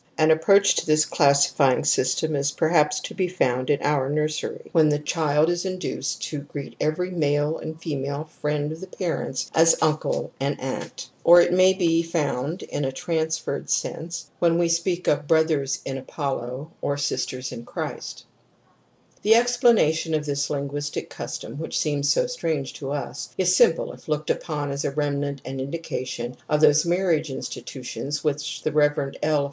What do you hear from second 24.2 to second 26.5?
upon as a remnant and indication